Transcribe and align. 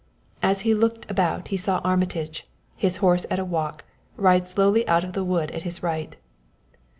As 0.41 0.61
he 0.61 0.73
looked 0.73 1.11
about 1.11 1.49
he 1.49 1.57
saw 1.57 1.77
Armitage, 1.83 2.43
his 2.75 2.97
horse 3.05 3.27
at 3.29 3.37
a 3.37 3.45
walk, 3.45 3.85
ride 4.17 4.47
slowly 4.47 4.87
out 4.87 5.03
of 5.03 5.13
the 5.13 5.23
wood 5.23 5.51
at 5.51 5.61
his 5.61 5.83
right. 5.83 6.17